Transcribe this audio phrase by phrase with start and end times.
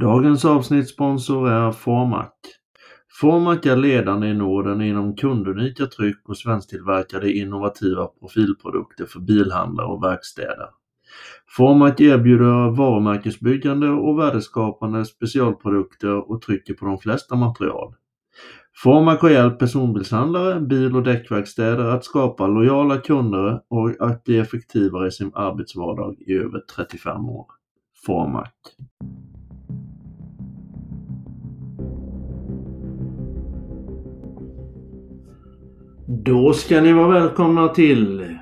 [0.00, 2.30] Dagens avsnittssponsor är Formac.
[3.20, 10.04] Formac är ledande i Norden inom kundunika tryck och svensktillverkade innovativa profilprodukter för bilhandlare och
[10.04, 10.68] verkstäder.
[11.56, 17.94] Formac erbjuder varumärkesbyggande och värdeskapande specialprodukter och trycker på de flesta material.
[18.82, 25.08] Formac har hjälpt personbilshandlare, bil och däckverkstäder att skapa lojala kunder och att bli effektivare
[25.08, 27.46] i sin arbetsvardag i över 35 år.
[28.06, 28.50] Formac.
[36.12, 38.36] Då ska ni vara välkomna till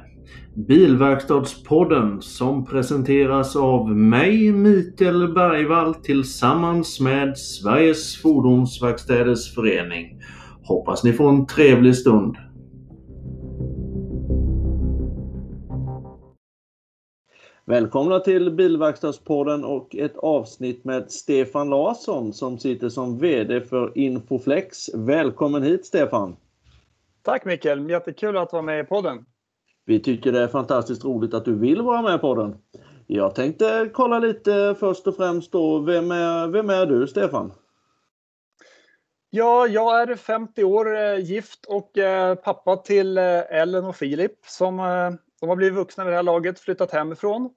[0.55, 10.21] Bilverkstadspodden som presenteras av mig, Mikael Bergvall, tillsammans med Sveriges Fordonsverkstäders Förening.
[10.63, 12.37] Hoppas ni får en trevlig stund.
[17.65, 24.95] Välkomna till Bilverkstadspodden och ett avsnitt med Stefan Larsson som sitter som VD för Infoflex.
[24.95, 26.37] Välkommen hit Stefan!
[27.29, 27.91] Tack Mikael!
[27.91, 29.25] Jättekul att vara med i podden.
[29.85, 32.57] Vi tycker det är fantastiskt roligt att du vill vara med på den.
[33.07, 35.79] Jag tänkte kolla lite först och främst då.
[35.79, 37.53] Vem är, vem är du Stefan?
[39.31, 44.47] Ja, jag är 50 år, eh, gift och eh, pappa till eh, Ellen och Filip
[44.47, 44.77] som
[45.41, 47.51] de har blivit vuxna vid det här laget, flyttat hemifrån.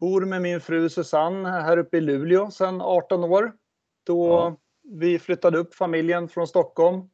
[0.00, 3.52] Bor med min fru Susanne här uppe i Luleå sedan 18 år.
[4.06, 4.56] Då ja.
[4.82, 7.08] vi flyttade upp familjen från Stockholm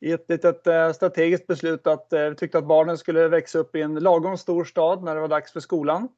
[0.00, 3.76] i ett litet eh, strategiskt beslut att eh, vi tyckte att barnen skulle växa upp
[3.76, 6.08] i en lagom stor stad när det var dags för skolan.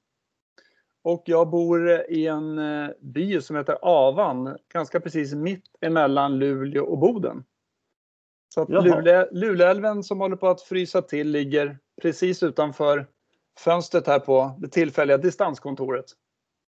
[1.04, 6.84] Och jag bor i en eh, by som heter Avan, ganska precis mitt emellan Luleå
[6.84, 7.44] och Boden.
[8.54, 13.06] Så att Lule, Luleälven som håller på att frysa till ligger precis utanför
[13.58, 16.04] fönstret här på det tillfälliga distanskontoret.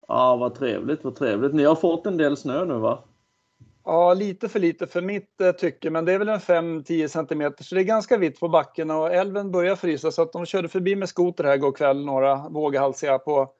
[0.08, 1.54] Ja, vad trevligt, vad trevligt.
[1.54, 3.04] Ni har fått en del snö nu va?
[3.86, 7.64] Ja, lite för lite för mitt eh, tycke, men det är väl en 5-10 centimeter
[7.64, 10.68] så det är ganska vitt på backen och älven börjar frysa så att de körde
[10.68, 13.54] förbi med skoter här igår kväll, några våghalsiga på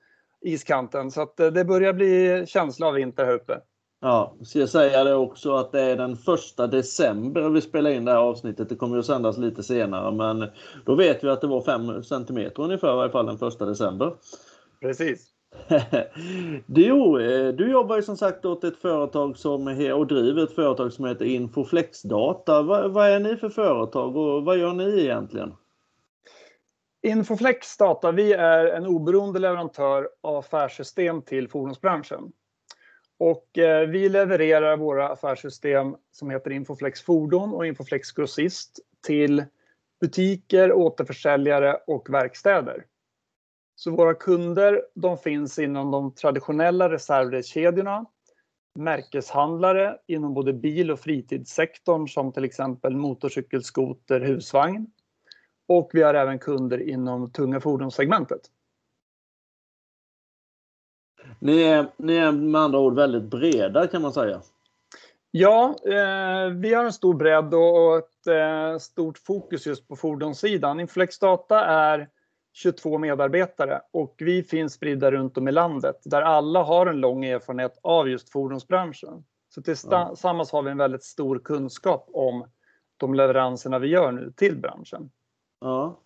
[0.44, 1.10] iskanten.
[1.10, 3.60] Så att eh, det börjar bli känsla av vinter här uppe.
[4.00, 8.04] Ja, ska jag säga det också att det är den första december vi spelar in
[8.04, 8.68] det här avsnittet.
[8.68, 10.50] Det kommer ju att sändas lite senare, men
[10.84, 14.14] då vet vi att det var 5 centimeter ungefär i varje fall den första december.
[14.80, 15.33] Precis.
[16.66, 20.92] du, eh, du jobbar ju som sagt åt ett företag som och driver ett företag
[20.92, 22.62] som heter Infoflexdata.
[22.62, 25.52] Vad, vad är ni för företag och vad gör ni egentligen?
[27.02, 32.32] Infoflex Data, vi är en oberoende leverantör av affärssystem till fordonsbranschen.
[33.18, 39.44] Och eh, vi levererar våra affärssystem som heter Infoflex Fordon och Infoflex Grossist till
[40.00, 42.84] butiker, återförsäljare och verkstäder.
[43.76, 48.06] Så våra kunder de finns inom de traditionella reservdelskedjorna,
[48.78, 54.86] märkeshandlare inom både bil och fritidssektorn som till exempel motorcykel, skoter, husvagn.
[55.68, 58.40] Och vi har även kunder inom tunga fordonssegmentet.
[61.38, 64.42] Ni är, ni är med andra ord väldigt breda kan man säga.
[65.30, 70.80] Ja, eh, vi har en stor bredd och ett eh, stort fokus just på fordonssidan.
[70.80, 72.08] Inflex Data är
[72.54, 77.24] 22 medarbetare och vi finns spridda runt om i landet där alla har en lång
[77.24, 79.24] erfarenhet av just fordonsbranschen.
[79.54, 82.44] Så tillsammans har vi en väldigt stor kunskap om
[82.96, 85.10] de leveranserna vi gör nu till branschen.
[85.60, 86.00] Ja.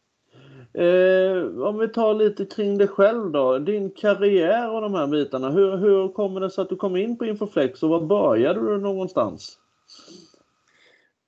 [0.74, 5.50] Eh, om vi tar lite kring dig själv då, din karriär och de här bitarna.
[5.50, 8.78] Hur, hur kommer det sig att du kom in på Infoflex och var började du
[8.78, 9.58] någonstans?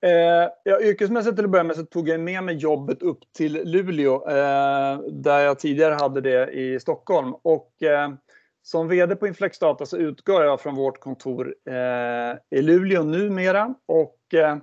[0.02, 3.52] Eh, ja, yrkesmässigt till att börja med så tog jag med mig jobbet upp till
[3.64, 7.34] Luleå eh, där jag tidigare hade det i Stockholm.
[7.42, 8.10] Och, eh,
[8.62, 13.74] som VD på Inflex Data så utgår jag från vårt kontor eh, i Luleå numera.
[13.86, 14.56] Och eh,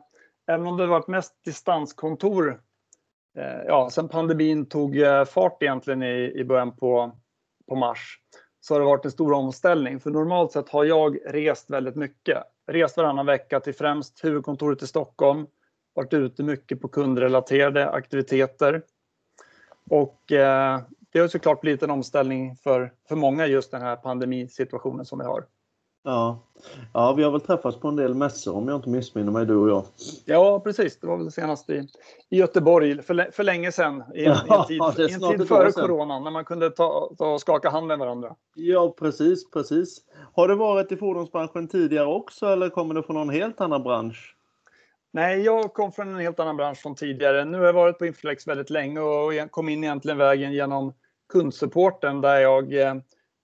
[0.48, 2.62] även om det varit mest distanskontor
[3.38, 7.12] eh, ja, sen pandemin tog eh, fart egentligen i, i början på,
[7.68, 8.20] på mars
[8.60, 10.00] så har det varit en stor omställning.
[10.00, 14.88] För normalt sett har jag rest väldigt mycket rest varannan vecka till främst huvudkontoret i
[14.88, 15.48] Stockholm.
[15.94, 18.82] Varit ute mycket på kundrelaterade aktiviteter.
[19.90, 20.82] Och eh,
[21.12, 25.26] det har såklart blivit en omställning för, för många just den här pandemisituationen som vi
[25.26, 25.46] har.
[26.08, 26.40] Ja.
[26.94, 29.56] ja, vi har väl träffats på en del mässor om jag inte missminner mig, du
[29.56, 29.86] och jag.
[30.26, 31.00] Ja, precis.
[31.00, 31.88] Det var väl senast i,
[32.30, 34.04] i Göteborg för, för länge sedan.
[34.16, 37.12] I en, ja, i en tid, i en tid före coronan när man kunde ta,
[37.18, 38.36] ta och skaka hand med varandra.
[38.56, 40.02] Ja, precis, precis.
[40.34, 44.38] Har du varit i fordonsbranschen tidigare också eller kommer du från någon helt annan bransch?
[45.12, 47.46] Nej, jag kom från en helt annan bransch från tidigare.
[47.46, 50.94] Nu har jag varit på Inflex väldigt länge och kom in egentligen vägen genom
[51.30, 52.96] kundsupporten där jag eh,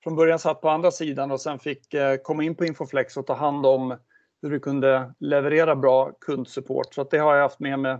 [0.03, 3.27] från början satt på andra sidan och sen fick eh, komma in på Infoflex och
[3.27, 3.97] ta hand om
[4.41, 6.93] hur vi kunde leverera bra kundsupport.
[6.93, 7.97] Så att det har jag haft med mig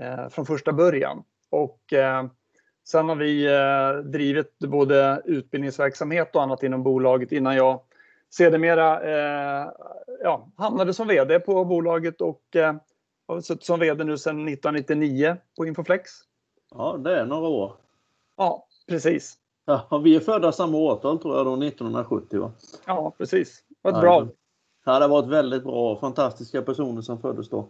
[0.00, 1.22] eh, från första början.
[1.50, 1.80] Och
[2.88, 3.48] sen har vi
[4.10, 7.80] drivit både utbildningsverksamhet och annat inom bolaget innan jag
[8.36, 9.00] sedermera
[10.22, 12.42] ja, hamnade som VD på bolaget och
[13.28, 16.10] har suttit som VD nu sedan 1999 på Infoflex.
[16.74, 17.72] Ja, det är några år.
[18.36, 19.34] Ja, precis.
[19.64, 22.52] Ja, vi är födda samma årtal tror jag då, 1970 va?
[22.86, 23.64] Ja, precis.
[23.68, 24.28] Det var ett bra
[24.88, 27.68] Ja, det var ett väldigt bra, fantastiska personer som föddes då.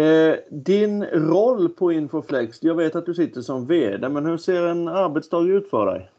[0.00, 4.66] Eh, din roll på Infoflex, jag vet att du sitter som VD, men hur ser
[4.66, 6.10] en arbetsdag ut för dig?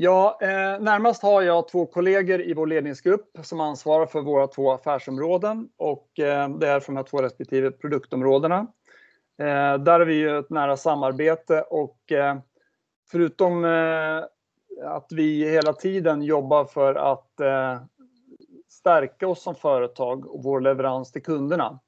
[0.00, 4.72] Ja, eh, närmast har jag två kollegor i vår ledningsgrupp som ansvarar för våra två
[4.72, 8.58] affärsområden och eh, det är från de här två respektive produktområdena.
[9.38, 12.38] Eh, där har vi ju ett nära samarbete och eh,
[13.10, 14.24] förutom eh,
[14.84, 17.82] att vi hela tiden jobbar för att eh,
[18.68, 21.80] stärka oss som företag och vår leverans till kunderna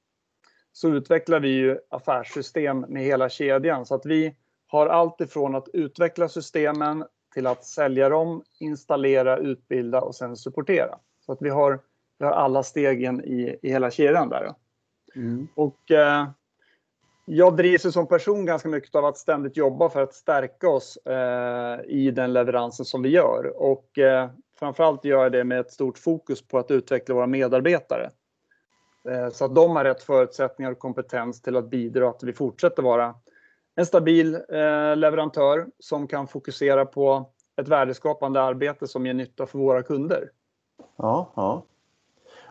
[0.72, 4.36] så utvecklar vi ju affärssystem med hela kedjan så att vi
[4.66, 7.04] har allt ifrån att utveckla systemen
[7.34, 10.98] till att sälja dem, installera, utbilda och sen supportera.
[11.26, 11.80] Så att vi har,
[12.18, 14.54] vi har alla stegen i, i hela kedjan där.
[15.14, 15.48] Mm.
[15.54, 16.28] Och eh,
[17.24, 21.80] jag drivs som person ganska mycket av att ständigt jobba för att stärka oss eh,
[21.86, 23.62] i den leveransen som vi gör.
[23.62, 28.10] Och eh, framförallt gör jag det med ett stort fokus på att utveckla våra medarbetare.
[29.08, 32.82] Eh, så att de har rätt förutsättningar och kompetens till att bidra att vi fortsätter
[32.82, 33.14] vara
[33.76, 37.30] en stabil eh, leverantör som kan fokusera på
[37.60, 40.30] ett värdeskapande arbete som ger nytta för våra kunder.
[40.96, 41.62] Ja, ja.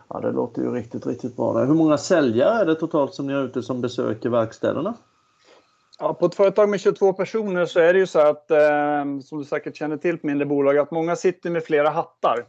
[0.08, 1.64] ja det låter ju riktigt, riktigt bra.
[1.64, 4.94] Hur många säljare är det totalt som ni har ute som besöker verkstäderna?
[5.98, 9.38] Ja, på ett företag med 22 personer så är det ju så att, eh, som
[9.38, 12.44] du säkert känner till på mindre bolag, att många sitter med flera hattar.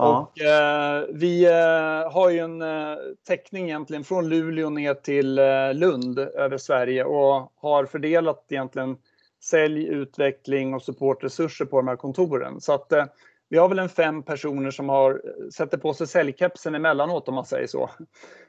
[0.00, 0.30] Ja.
[0.32, 5.74] Och, eh, vi eh, har ju en eh, täckning egentligen från Luleå ner till eh,
[5.74, 8.96] Lund över Sverige och har fördelat egentligen
[9.44, 12.60] sälj, utveckling och supportresurser på de här kontoren.
[12.60, 13.04] Så att eh,
[13.48, 15.22] vi har väl en fem personer som har,
[15.54, 17.90] sätter på sig säljkepsen emellanåt om man säger så.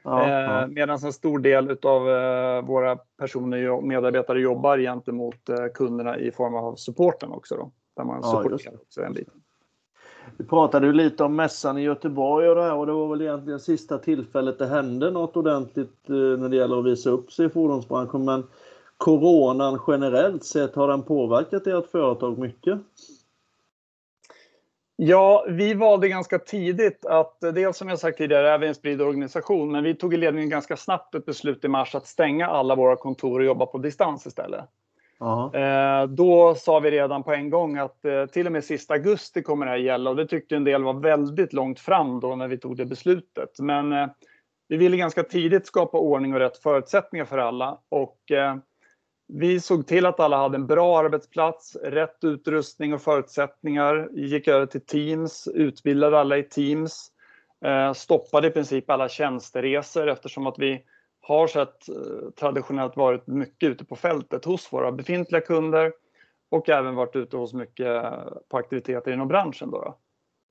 [0.04, 0.66] Ja, ja.
[0.66, 2.02] Medan en stor del av
[2.64, 7.56] våra personer och medarbetare jobbar gentemot kunderna i form av supporten också.
[7.56, 9.41] Då, där man supporterar också den biten.
[10.36, 13.22] Vi pratade ju lite om mässan i Göteborg och det här och det var väl
[13.22, 17.46] egentligen sista tillfället det hände något ordentligt eh, när det gäller att visa upp sig
[17.46, 18.24] i fordonsbranschen.
[18.24, 18.44] Men
[18.96, 22.78] coronan generellt sett, har den påverkat ert företag mycket?
[24.96, 29.02] Ja, vi valde ganska tidigt att, dels som jag sagt tidigare, är vi en spridd
[29.02, 32.74] organisation, men vi tog i ledningen ganska snabbt ett beslut i mars att stänga alla
[32.74, 34.64] våra kontor och jobba på distans istället.
[35.54, 39.42] Eh, då sa vi redan på en gång att eh, till och med sista augusti
[39.42, 42.48] kommer det här gälla och det tyckte en del var väldigt långt fram då när
[42.48, 43.58] vi tog det beslutet.
[43.58, 44.08] Men eh,
[44.68, 48.56] vi ville ganska tidigt skapa ordning och rätt förutsättningar för alla och eh,
[49.28, 54.08] vi såg till att alla hade en bra arbetsplats, rätt utrustning och förutsättningar.
[54.12, 57.08] Vi gick över till Teams, utbildade alla i Teams,
[57.94, 60.82] stoppade i princip alla tjänsteresor eftersom att vi
[61.22, 65.92] har sett eh, traditionellt varit mycket ute på fältet hos våra befintliga kunder
[66.50, 68.02] och även varit ute hos mycket
[68.48, 69.70] på aktiviteter inom branschen.
[69.70, 69.96] Då,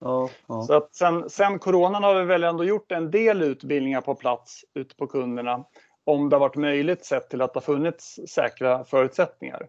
[0.01, 0.61] Ja, ja.
[0.61, 4.65] Så att sen, sen coronan har vi väl ändå gjort en del utbildningar på plats
[4.73, 5.65] ute på kunderna
[6.03, 9.67] om det har varit möjligt sett till att det har funnits säkra förutsättningar.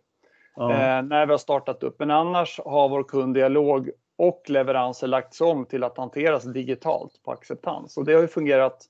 [0.56, 0.72] Ja.
[0.72, 1.98] Eh, när vi har startat upp.
[1.98, 7.96] Men annars har vår kunddialog och leveranser lagts om till att hanteras digitalt på acceptans.
[7.96, 8.86] Och det har ju fungerat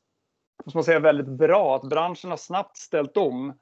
[0.65, 1.77] måste man säga, väldigt bra.
[1.77, 3.53] Att branschen har snabbt ställt om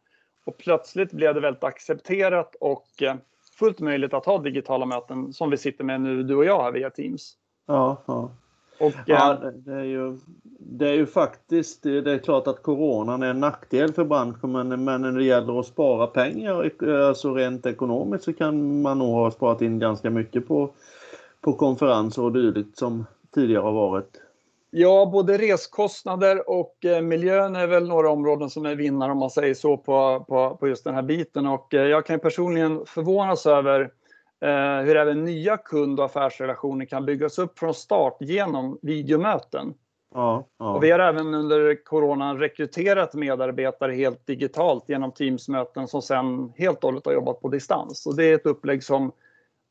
[0.47, 3.15] och plötsligt blev det väldigt accepterat och eh,
[3.59, 6.73] fullt möjligt att ha digitala möten som vi sitter med nu, du och jag här
[6.73, 7.37] via Teams.
[7.67, 8.31] Ja, ja.
[8.81, 10.19] Och, ja eh, det, är ju,
[10.59, 14.85] det är ju faktiskt, det är klart att coronan är en nackdel för branschen men,
[14.85, 16.71] men när det gäller att spara pengar,
[17.09, 20.71] alltså rent ekonomiskt så kan man nog ha sparat in ganska mycket på,
[21.41, 24.21] på konferenser och dylikt som tidigare har varit.
[24.73, 29.31] Ja, både reskostnader och eh, miljön är väl några områden som är vinnare om man
[29.31, 31.47] säger så på, på, på just den här biten.
[31.47, 33.81] Och eh, jag kan personligen förvånas över
[34.41, 39.75] eh, hur även nya kund och affärsrelationer kan byggas upp från start genom videomöten.
[40.15, 40.75] Ja, ja.
[40.75, 46.79] Och vi har även under coronan rekryterat medarbetare helt digitalt genom Teamsmöten som sen helt
[46.79, 48.07] och hållet har jobbat på distans.
[48.07, 49.13] Och det är ett upplägg som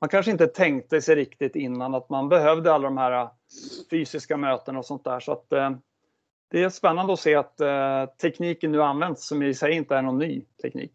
[0.02, 3.30] man kanske inte tänkte sig riktigt innan att man behövde alla de här äh,
[3.90, 5.20] fysiska möten och sånt där.
[5.20, 5.72] Så att, eh,
[6.52, 10.02] det är spännande att se att eh, tekniken nu används som i sig inte är
[10.02, 10.92] någon ny teknik.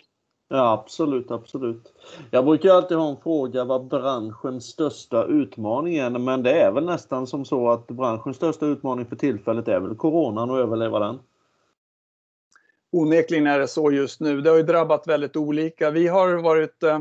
[0.49, 1.93] Ja, absolut, absolut.
[2.31, 6.85] Jag brukar alltid ha en fråga vad branschens största utmaning är, men det är väl
[6.85, 11.19] nästan som så att branschens största utmaning för tillfället är väl coronan och överleva den.
[12.93, 14.41] Onekligen är det så just nu.
[14.41, 15.91] Det har ju drabbat väldigt olika.
[15.91, 16.99] Vi har varit eh,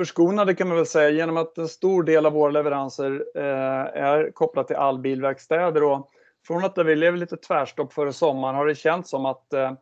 [0.00, 4.30] förskonade kan man väl säga genom att en stor del av våra leveranser eh, är
[4.30, 6.10] kopplat till allbilverkstäder och
[6.46, 9.72] från att vi levde lite tvärstopp före sommaren har det känts som att eh,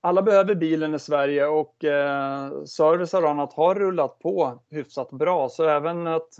[0.00, 5.48] alla behöver bilen i Sverige och eh, service och annat har rullat på hyfsat bra.
[5.48, 6.36] Så även att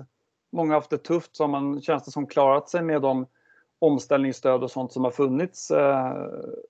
[0.53, 3.27] många haft det tufft så har man, känns det som, klarat sig med de
[3.79, 6.13] omställningsstöd och sånt som har funnits eh,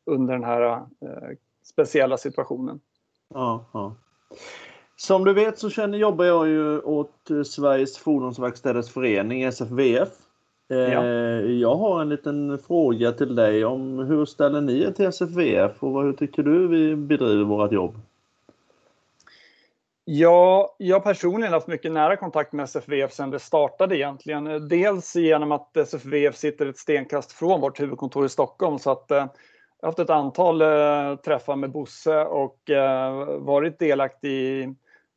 [0.06, 2.80] under den här eh, speciella situationen.
[3.34, 3.94] Ja, ja.
[4.96, 10.08] Som du vet så känner, jobbar jag ju åt Sveriges Fordonsverkstäders Förening, SFVF.
[10.68, 10.76] Ja.
[10.76, 15.82] Eh, jag har en liten fråga till dig om hur ställer ni er till SFVF
[15.82, 17.94] och hur tycker du vi bedriver vårt jobb?
[20.04, 24.68] Ja, jag personligen har haft mycket nära kontakt med SFVF sedan det startade egentligen.
[24.68, 29.16] Dels genom att SFVF sitter ett stenkast från vårt huvudkontor i Stockholm så att eh,
[29.16, 29.26] jag
[29.80, 32.70] har haft ett antal eh, träffar med Bosse och
[33.38, 34.74] varit delaktig i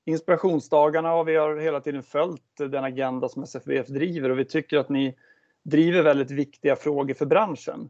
[0.10, 4.78] inspirationsdagarna och vi har hela tiden följt den agenda som SFVF driver och vi tycker
[4.78, 5.16] att ni
[5.64, 7.90] driver väldigt viktiga frågor för branschen.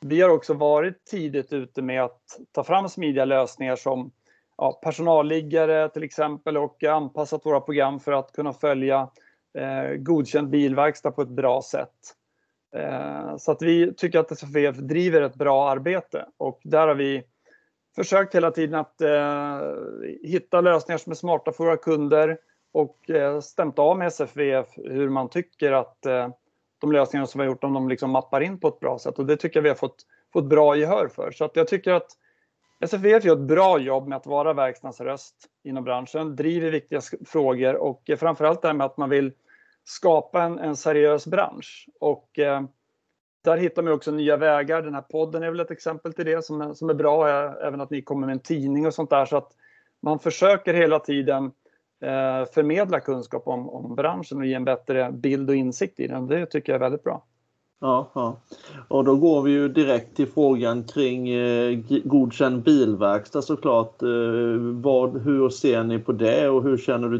[0.00, 2.22] Vi har också varit tidigt ute med att
[2.52, 4.10] ta fram smidiga lösningar som
[4.56, 9.10] ja, personalliggare till exempel och anpassat våra program för att kunna följa
[9.58, 12.14] eh, godkänd bilverkstad på ett bra sätt.
[12.76, 17.22] Eh, så att vi tycker att SFF driver ett bra arbete och där har vi
[17.96, 19.60] försökt hela tiden att eh,
[20.22, 22.38] hitta lösningar som är smarta för våra kunder
[22.72, 26.28] och eh, stämt av med SFVF hur man tycker att eh,
[26.80, 29.18] de lösningar som vi har gjort, om de liksom mappar in på ett bra sätt.
[29.18, 31.30] Och det tycker jag vi har fått, fått bra gehör för.
[31.30, 32.08] Så att jag tycker att
[32.80, 37.74] SFVF gör ett bra jobb med att vara verkstadens röst inom branschen, driver viktiga frågor
[37.76, 39.32] och eh, framförallt det här med att man vill
[39.84, 41.88] skapa en, en seriös bransch.
[42.00, 42.62] Och eh,
[43.46, 44.82] där hittar man också nya vägar.
[44.82, 47.28] Den här podden är väl ett exempel till det som är, som är bra.
[47.62, 49.24] Även att ni kommer med en tidning och sånt där.
[49.26, 49.52] Så att
[50.02, 51.44] man försöker hela tiden
[52.02, 56.26] eh, förmedla kunskap om, om branschen och ge en bättre bild och insikt i den.
[56.26, 57.24] Det tycker jag är väldigt bra.
[57.80, 58.40] Ja, ja.
[58.88, 64.02] Och då går vi ju direkt till frågan kring eh, godkänd bilverkstad såklart.
[64.02, 64.08] Eh,
[64.58, 67.18] vad, hur ser ni på det och hur känner du?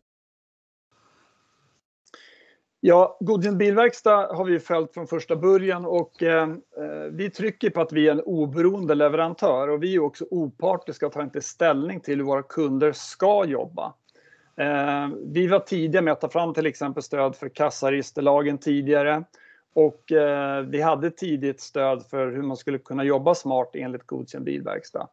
[2.80, 7.80] Ja, Godkänd bilverkstad har vi följt från första början och eh, eh, vi trycker på
[7.80, 12.00] att vi är en oberoende leverantör och vi är också opartiska och tar inte ställning
[12.00, 13.94] till hur våra kunder ska jobba.
[14.56, 19.24] Eh, vi var tidiga med att ta fram till exempel stöd för kassaregisterlagen tidigare.
[19.74, 24.44] Och eh, vi hade tidigt stöd för hur man skulle kunna jobba smart enligt godkänd
[24.44, 25.08] bilverkstad.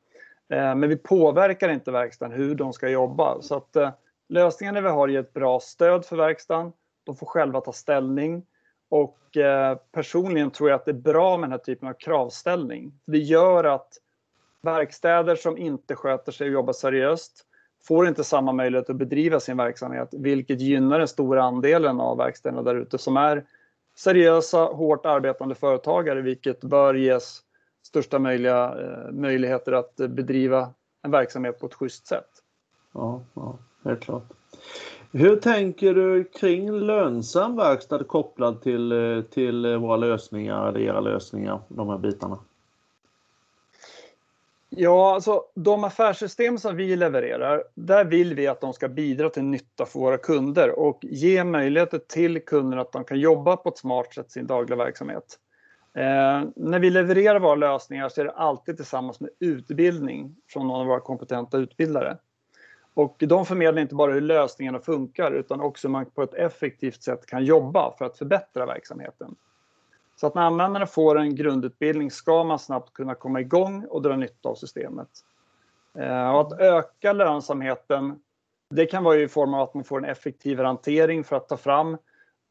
[0.53, 3.41] Eh, men vi påverkar inte verkstaden hur de ska jobba.
[3.41, 3.91] Så att eh,
[4.29, 6.71] lösningarna vi har ger ett bra stöd för verkstaden.
[7.03, 8.45] De får själva ta ställning.
[8.89, 12.93] Och eh, personligen tror jag att det är bra med den här typen av kravställning.
[13.05, 13.93] Det gör att
[14.61, 17.45] verkstäder som inte sköter sig och jobbar seriöst
[17.83, 22.61] får inte samma möjlighet att bedriva sin verksamhet, vilket gynnar den stora andelen av verkstäderna
[22.61, 23.45] där ute som är
[23.95, 27.41] seriösa, hårt arbetande företagare, vilket bör ges
[27.83, 32.29] största möjliga eh, möjligheter att bedriva en verksamhet på ett schysst sätt.
[32.93, 34.23] Ja, ja helt klart.
[35.15, 40.99] Hur tänker du kring lönsam verkstad kopplad till, eh, till eh, våra lösningar, eller era
[40.99, 42.39] lösningar, de här bitarna?
[44.69, 49.43] Ja, alltså de affärssystem som vi levererar, där vill vi att de ska bidra till
[49.43, 53.77] nytta för våra kunder och ge möjligheter till kunderna att de kan jobba på ett
[53.77, 55.39] smart sätt i sin dagliga verksamhet.
[55.95, 60.81] Eh, när vi levererar våra lösningar så är det alltid tillsammans med utbildning från någon
[60.81, 62.17] av våra kompetenta utbildare.
[62.93, 67.03] Och de förmedlar inte bara hur lösningarna funkar utan också hur man på ett effektivt
[67.03, 69.35] sätt kan jobba för att förbättra verksamheten.
[70.15, 74.15] Så att när användarna får en grundutbildning ska man snabbt kunna komma igång och dra
[74.15, 75.09] nytta av systemet.
[75.97, 78.19] Eh, och att öka lönsamheten,
[78.69, 81.57] det kan vara i form av att man får en effektivare hantering för att ta
[81.57, 81.97] fram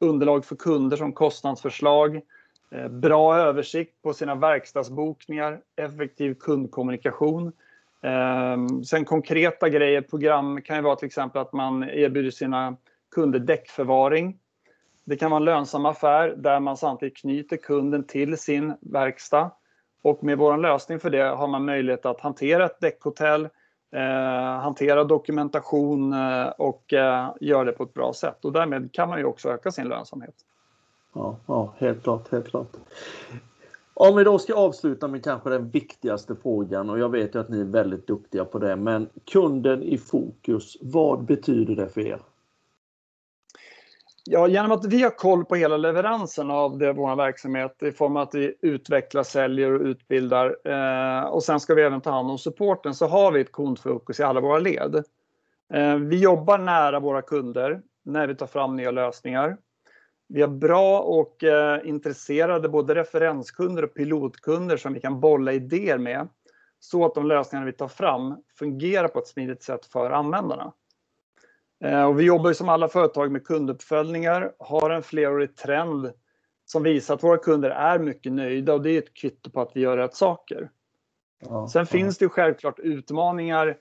[0.01, 2.21] underlag för kunder som kostnadsförslag,
[2.71, 7.53] eh, bra översikt på sina verkstadsbokningar, effektiv kundkommunikation.
[8.03, 12.77] Ehm, sen konkreta grejer, program kan ju vara till exempel att man erbjuder sina
[13.15, 14.39] kunder däckförvaring
[15.05, 19.51] det kan vara en lönsam affär där man samtidigt knyter kunden till sin verkstad.
[20.03, 23.49] Och med vår lösning för det har man möjlighet att hantera ett däckhotell,
[23.93, 28.45] eh, hantera dokumentation eh, och eh, göra det på ett bra sätt.
[28.45, 30.35] Och därmed kan man ju också öka sin lönsamhet.
[31.15, 32.77] Ja, ja helt klart, helt klart.
[33.95, 37.49] Om vi då ska avsluta med kanske den viktigaste frågan och jag vet ju att
[37.49, 42.21] ni är väldigt duktiga på det, men kunden i fokus, vad betyder det för er?
[44.25, 48.17] Ja, genom att vi har koll på hela leveransen av det, vår verksamhet i form
[48.17, 52.31] av att vi utvecklar, säljer och utbildar eh, och sen ska vi även ta hand
[52.31, 55.05] om supporten så har vi ett kundfokus i alla våra led.
[55.75, 59.57] Eh, vi jobbar nära våra kunder när vi tar fram nya lösningar.
[60.35, 65.99] Vi har bra och eh, intresserade både referenskunder och pilotkunder som vi kan bolla idéer
[65.99, 66.29] med
[66.79, 70.73] så att de lösningar vi tar fram fungerar på ett smidigt sätt för användarna.
[71.85, 76.13] Eh, och vi jobbar som alla företag med kunduppföljningar, har en flerårig trend
[76.65, 79.71] som visar att våra kunder är mycket nöjda och det är ett kvitto på att
[79.75, 80.71] vi gör rätt saker.
[81.41, 81.87] Ja, Sen ja.
[81.87, 83.77] finns det ju självklart utmaningar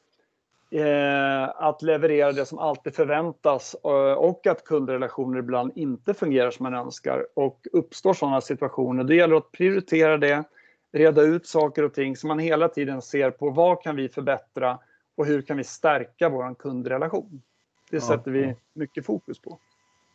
[1.56, 6.74] att leverera det som alltid förväntas eh, och att kundrelationer ibland inte fungerar som man
[6.74, 9.04] önskar och uppstår sådana situationer.
[9.04, 10.44] Det gäller att prioritera det,
[10.92, 14.80] reda ut saker och ting så man hela tiden ser på vad kan vi förbättra
[15.16, 17.42] och hur kan vi stärka vår kundrelation.
[17.90, 18.02] Det ja.
[18.02, 19.58] sätter vi mycket fokus på.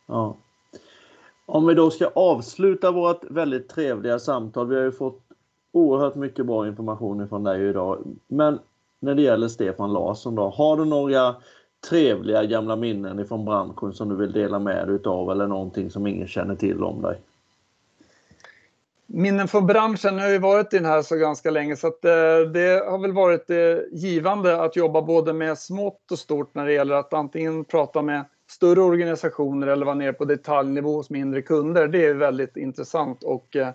[0.05, 0.37] Ja.
[1.45, 4.67] Om vi då ska avsluta vårt väldigt trevliga samtal.
[4.67, 5.21] Vi har ju fått
[5.71, 8.17] oerhört mycket bra information från dig idag.
[8.27, 8.59] Men
[8.99, 11.35] när det gäller Stefan Larsson då, har du några
[11.89, 16.07] trevliga gamla minnen ifrån branschen som du vill dela med dig av eller någonting som
[16.07, 17.21] ingen känner till om dig?
[19.09, 22.39] Minnen från branschen har ju varit i den här så ganska länge så att eh,
[22.53, 23.57] det har väl varit eh,
[23.91, 28.25] givande att jobba både med smått och stort när det gäller att antingen prata med
[28.49, 31.87] större organisationer eller vara nere på detaljnivå hos mindre kunder.
[31.87, 33.69] Det är väldigt intressant och eh,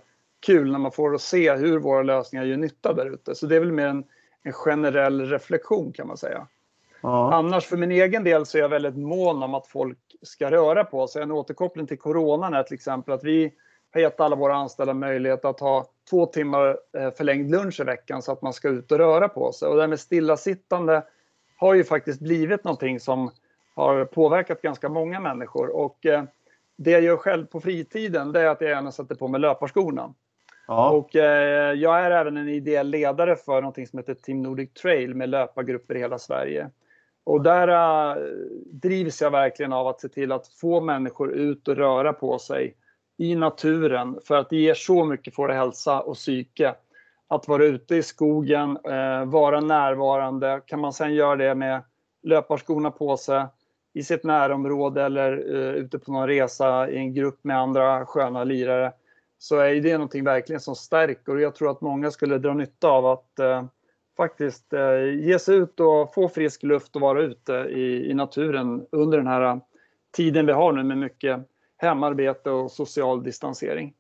[0.47, 3.35] kul när man får se hur våra lösningar gör nytta där ute.
[3.35, 4.05] Så det är väl mer en,
[4.43, 6.47] en generell reflektion kan man säga.
[7.03, 7.35] Ja.
[7.35, 10.85] Annars för min egen del så är jag väldigt mån om att folk ska röra
[10.85, 11.23] på sig.
[11.23, 13.53] En återkoppling till coronan är till exempel att vi
[13.93, 18.23] har gett alla våra anställda möjlighet att ha två timmar eh, förlängd lunch i veckan
[18.23, 19.69] så att man ska ut och röra på sig.
[19.69, 21.03] Och det här med stillasittande
[21.57, 23.31] har ju faktiskt blivit någonting som
[23.75, 25.77] har påverkat ganska många människor.
[25.77, 26.25] Och eh,
[26.77, 30.15] det jag gör själv på fritiden det är att jag gärna sätter på mig löparskorna.
[30.67, 30.91] Ja.
[30.91, 35.15] Och eh, jag är även en ideell ledare för någonting som heter Team Nordic Trail
[35.15, 36.71] med löpargrupper i hela Sverige.
[37.25, 38.23] Och där eh,
[38.67, 42.77] drivs jag verkligen av att se till att få människor ut och röra på sig
[43.19, 46.75] i naturen för att det ger så mycket för hälsa och psyke.
[47.29, 50.61] Att vara ute i skogen, eh, vara närvarande.
[50.67, 51.83] Kan man sen göra det med
[52.23, 53.45] löparskorna på sig
[53.95, 58.45] i sitt närområde eller eh, ute på någon resa i en grupp med andra sköna
[58.45, 58.93] lirare
[59.43, 62.89] så är det någonting verkligen som stärker och jag tror att många skulle dra nytta
[62.89, 63.65] av att eh,
[64.17, 68.87] faktiskt eh, ge sig ut och få frisk luft och vara ute i, i naturen
[68.93, 69.57] under den här eh,
[70.17, 71.41] tiden vi har nu med mycket
[71.77, 73.95] hemarbete och social distansering.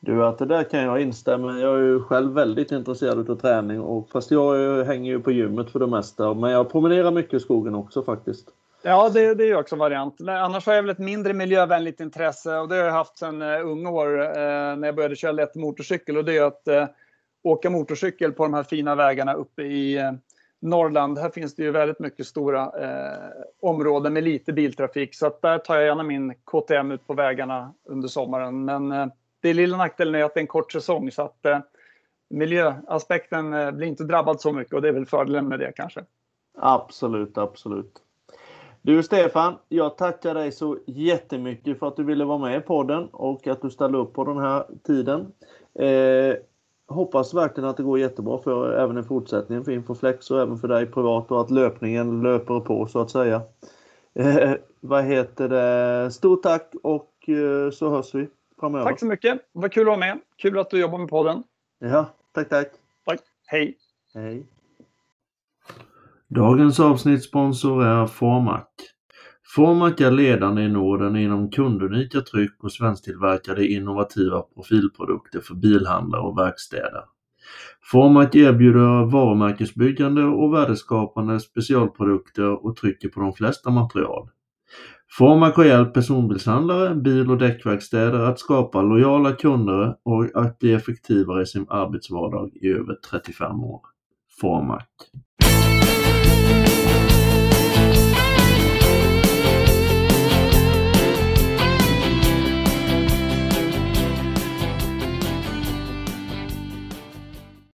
[0.00, 3.80] Du, att det där kan jag instämma Jag är ju själv väldigt intresserad av träning
[3.80, 6.34] och fast jag hänger ju på gymmet för det mesta.
[6.34, 8.48] Men jag promenerar mycket i skogen också faktiskt.
[8.84, 10.20] Ja, det, det är också en variant.
[10.20, 13.66] Annars har jag väl ett mindre miljövänligt intresse och det har jag haft sedan eh,
[13.66, 16.86] unga år eh, när jag började köra lätt motorcykel och det är att eh,
[17.42, 20.12] åka motorcykel på de här fina vägarna uppe i
[20.60, 21.18] Norrland.
[21.18, 22.72] Här finns det ju väldigt mycket stora
[23.62, 27.74] områden med lite biltrafik så att där tar jag gärna min KTM ut på vägarna
[27.84, 28.64] under sommaren.
[28.64, 28.88] Men
[29.40, 31.46] det är lilla nackdelen är att det är en kort säsong så att
[32.30, 36.04] miljöaspekten blir inte drabbad så mycket och det är väl fördelen med det kanske.
[36.58, 38.02] Absolut, absolut.
[38.84, 43.08] Du Stefan, jag tackar dig så jättemycket för att du ville vara med i podden
[43.12, 45.32] och att du ställde upp på den här tiden.
[45.74, 46.36] Eh,
[46.86, 50.68] hoppas verkligen att det går jättebra för även i fortsättningen för Infoflex och även för
[50.68, 53.42] dig privat och att löpningen löper på så att säga.
[54.14, 56.10] Eh, vad heter det?
[56.10, 58.28] Stort tack och eh, så hörs vi
[58.60, 58.84] framöver.
[58.84, 59.40] Tack så mycket.
[59.52, 60.20] Vad kul att vara med.
[60.36, 61.42] Kul att du jobbar med podden.
[61.78, 62.68] Ja, tack tack.
[63.04, 63.20] Tack.
[63.46, 63.78] Hej.
[64.14, 64.46] Hej.
[66.34, 68.64] Dagens avsnittssponsor är Formac.
[69.54, 76.38] Formac är ledande i Norden inom kundunika tryck och svensktillverkade innovativa profilprodukter för bilhandlare och
[76.38, 77.04] verkstäder.
[77.82, 84.28] Formac erbjuder varumärkesbyggande och värdeskapande specialprodukter och trycker på de flesta material.
[85.18, 91.42] Formac har hjälpt personbilshandlare, bil och däckverkstäder att skapa lojala kunder och att bli effektivare
[91.42, 93.80] i sin arbetsvardag i över 35 år.
[94.40, 94.84] Formac.